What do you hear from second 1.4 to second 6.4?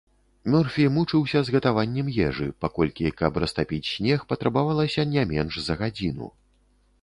з гатаваннем ежы, паколькі, каб растапіць снег, патрабавалася не менш за гадзіну.